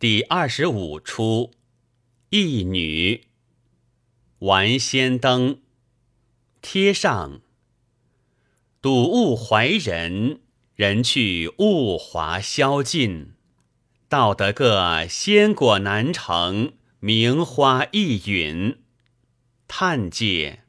[0.00, 1.50] 第二十五出，
[2.30, 3.24] 一女
[4.38, 5.58] 玩仙灯，
[6.62, 7.40] 贴上。
[8.80, 10.38] 睹物怀人，
[10.76, 13.32] 人去物华消尽。
[14.08, 18.78] 道得个仙果难成，名花易陨。
[19.66, 20.60] 叹介，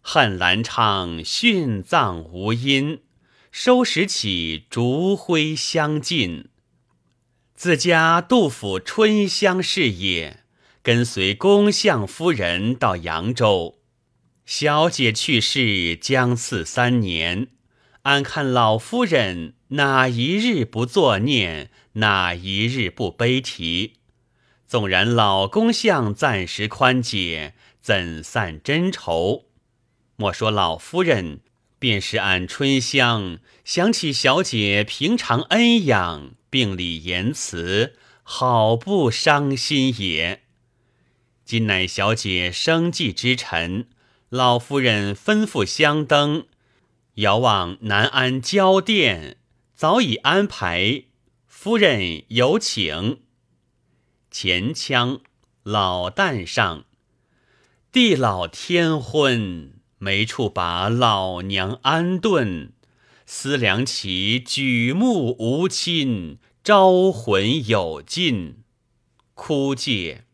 [0.00, 3.02] 恨兰唱殉葬无音，
[3.50, 6.51] 收拾起烛灰香尽。
[7.62, 10.40] 自家杜甫春乡事也，
[10.82, 13.78] 跟随公相夫人到扬州。
[14.44, 17.46] 小姐去世将次三年，
[18.02, 23.98] 俺看老夫人哪一日不作念，哪一日不悲啼。
[24.66, 29.44] 纵然老公相暂时宽解，怎散真愁？
[30.16, 31.42] 莫说老夫人，
[31.82, 36.36] 便是俺春香，想起小姐平常恩养。
[36.48, 40.42] 病理言辞，好不伤心也。
[41.44, 43.88] 今乃小姐生计之辰，
[44.28, 46.46] 老夫人吩咐香灯，
[47.14, 49.38] 遥望南安交殿，
[49.74, 51.06] 早已安排。
[51.48, 53.22] 夫人有请。
[54.30, 55.20] 前腔
[55.64, 56.84] 老旦上，
[57.90, 62.72] 地老天昏，没处把老娘安顿。
[63.24, 68.64] 思量起举目无亲，招魂有尽，
[69.34, 70.24] 哭借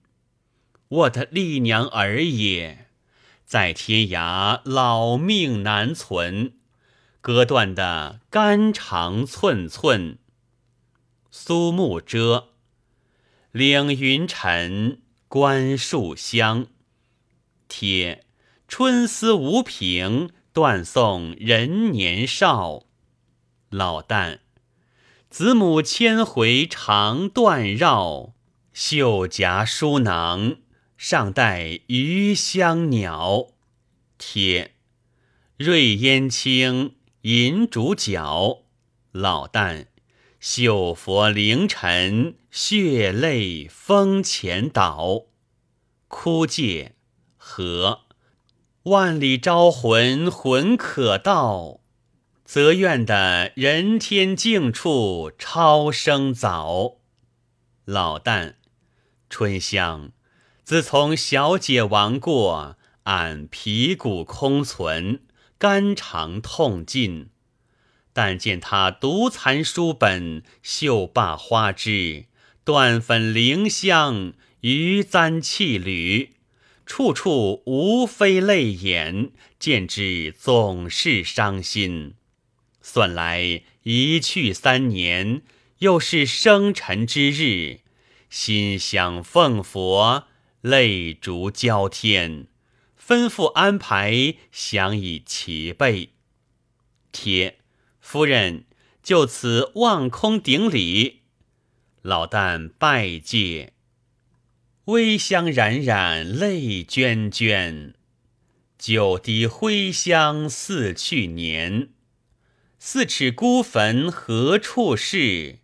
[0.89, 2.87] 我的丽娘儿也，
[3.45, 6.55] 在天涯老命难存，
[7.21, 10.17] 割断的肝肠寸寸。
[11.31, 12.49] 苏幕遮，
[13.53, 16.69] 领云尘，观树香，
[17.69, 18.25] 贴
[18.69, 22.85] 春思无凭，断送人年少。
[23.71, 24.41] 老旦，
[25.31, 28.35] 子母千回肠断绕，
[28.75, 30.59] 绣夹书囊，
[30.99, 33.55] 尚待余香鸟。
[34.19, 34.75] 贴，
[35.57, 38.65] 瑞烟青，银烛角。
[39.13, 39.87] 老旦，
[40.39, 45.25] 绣佛凌晨，血泪风前倒。
[46.07, 46.95] 哭借
[47.37, 48.03] 和，
[48.85, 51.81] 万里招魂，魂可到。
[52.45, 56.97] 则愿的人天净处超生早。
[57.85, 58.55] 老旦，
[59.29, 60.13] 春香，
[60.65, 65.21] 自从小姐亡过，俺皮骨空存，
[65.59, 67.29] 肝肠痛尽。
[68.15, 72.25] 但见他独残书本，绣罢花枝，
[72.65, 76.35] 断粉凌香，余簪弃履，
[76.89, 82.15] 处处无非泪眼，见之总是伤心。
[82.81, 85.43] 算来一去三年，
[85.81, 87.81] 又是生辰之日，
[88.31, 90.25] 心想奉佛，
[90.63, 92.47] 泪烛交天，
[92.99, 96.15] 吩咐安排，想以齐备。
[97.13, 97.59] 贴
[98.01, 98.65] 夫人
[99.03, 101.21] 就此望空顶礼，
[102.01, 103.75] 老旦拜戒，
[104.89, 107.93] 微香冉冉，泪涓涓，
[108.79, 111.91] 九滴灰香似去年。
[112.79, 115.59] 四尺孤坟何处是？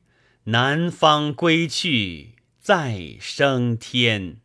[0.44, 4.42] 南方归去再升天。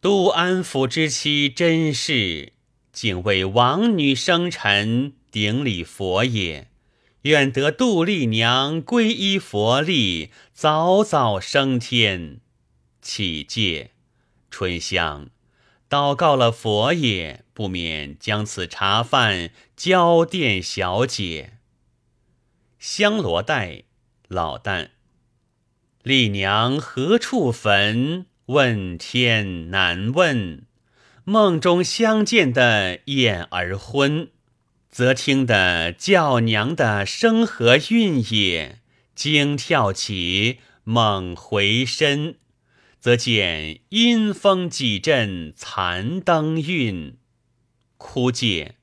[0.00, 2.52] 都安府之妻真是，
[2.92, 6.68] 竟为王女生辰，顶礼佛也。
[7.22, 12.38] 愿得杜丽娘皈依佛力，早早升天。
[13.02, 13.90] 启戒，
[14.50, 15.28] 春香，
[15.88, 21.54] 祷告了佛爷，不免将此茶饭交殿小姐。
[22.78, 23.82] 香罗带，
[24.28, 24.90] 老旦。
[26.02, 28.26] 丽娘何处坟？
[28.46, 30.66] 问天难问。
[31.24, 34.30] 梦中相见的燕儿昏，
[34.88, 38.78] 则听得叫娘的声和韵也。
[39.16, 42.36] 惊跳起，猛回身，
[43.06, 47.16] 则见阴风几阵，残灯晕。
[47.98, 48.74] 哭借，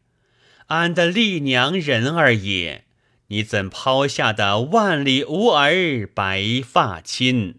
[0.68, 2.86] 俺的丽娘人儿也。
[3.28, 7.56] 你怎抛下的万里无儿白发亲？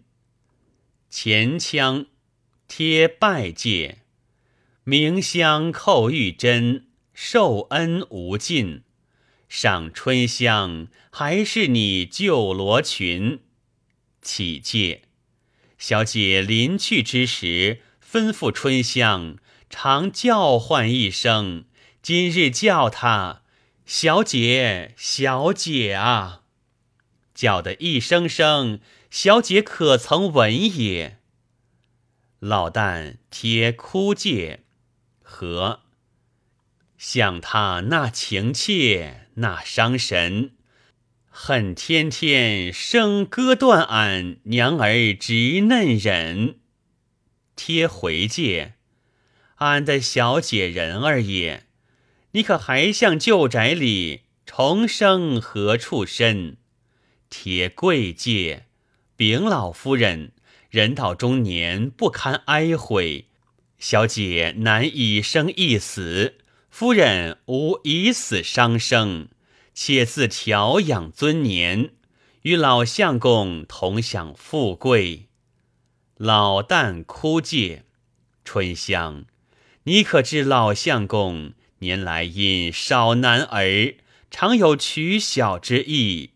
[1.07, 2.07] 前腔
[2.67, 3.99] 贴拜戒，
[4.83, 8.81] 明香叩玉真，受恩无尽。
[9.47, 13.41] 上春香还是你旧罗裙。
[14.19, 15.03] 启戒，
[15.77, 19.37] 小姐临去之时，吩咐春香
[19.69, 21.65] 常叫唤一声，
[22.01, 23.41] 今日叫她。
[23.85, 26.41] 小姐，小姐啊，
[27.35, 28.79] 叫得一声声
[29.11, 31.19] 小姐可曾闻也？
[32.39, 34.63] 老旦贴枯戒，
[35.21, 35.81] 和
[36.97, 40.54] 想他那情切，那伤神，
[41.37, 46.59] 恨天天生割断俺娘儿直嫩人。
[47.57, 48.75] 贴回戒，
[49.55, 51.65] 俺的小姐人儿也，
[52.31, 56.55] 你可还向旧宅里重生何处身？
[57.29, 58.67] 贴贵戒，
[59.17, 60.31] 禀老夫人，
[60.69, 63.25] 人到中年不堪哀悔，
[63.77, 66.35] 小姐难以生一死，
[66.69, 69.27] 夫人无以死伤生，
[69.75, 71.91] 且自调养尊年，
[72.43, 75.27] 与老相公同享富贵。
[76.15, 77.83] 老旦哭戒，
[78.45, 79.25] 春香，
[79.83, 83.95] 你可知老相公年来因少男儿，
[84.31, 86.31] 常有娶小之意，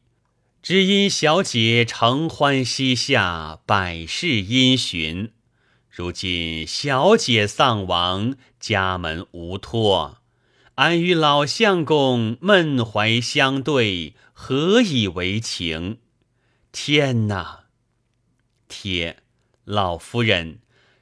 [0.62, 5.32] 只因小姐承欢膝下，百事因循。
[5.90, 10.19] 如今小姐丧亡，家门无托，
[10.80, 15.98] 俺与老相公闷怀相对，何以为情？
[16.72, 17.66] 天哪！
[18.70, 19.18] 铁。
[19.66, 20.60] 老夫人，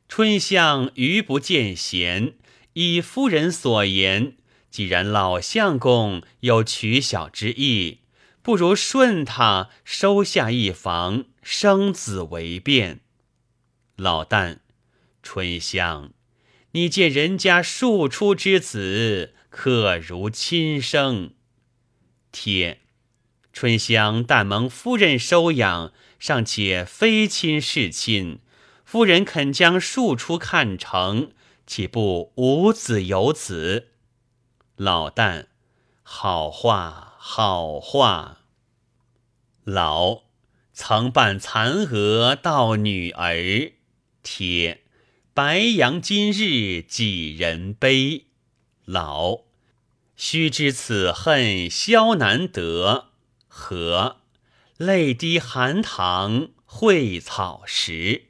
[0.09, 2.33] 春相愚不见贤。
[2.73, 4.37] 依夫人所言，
[4.71, 7.99] 既然老相公有娶小之意，
[8.41, 13.01] 不如顺他收下一房，生子为便。
[13.95, 14.57] 老旦，
[15.21, 16.13] 春香，
[16.71, 21.31] 你见人家庶出之子，可如亲生？
[22.31, 22.81] 帖，
[23.51, 28.39] 春香但蒙夫人收养，尚且非亲是亲。
[28.85, 31.31] 夫人肯将庶出看成，
[31.65, 33.87] 岂不无子有子？
[34.75, 35.47] 老旦，
[36.03, 38.41] 好话好话。
[39.63, 40.23] 老
[40.71, 43.73] 曾伴残娥到女儿，
[44.21, 44.83] 贴
[45.33, 48.26] 白杨今日几人悲？
[48.87, 49.41] 老
[50.15, 53.09] 须知此恨萧难得，
[53.49, 54.21] 何
[54.77, 58.26] 泪滴寒塘蕙草时？